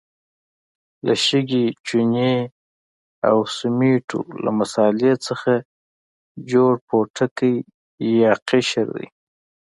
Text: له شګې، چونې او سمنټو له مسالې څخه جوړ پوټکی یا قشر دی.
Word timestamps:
له 1.05 1.13
شګې، 1.27 1.65
چونې 1.87 2.33
او 3.27 3.37
سمنټو 3.57 4.19
له 4.43 4.51
مسالې 4.59 5.13
څخه 5.27 5.51
جوړ 6.51 6.71
پوټکی 6.87 7.55
یا 8.21 8.31
قشر 8.47 8.87
دی. 8.95 9.07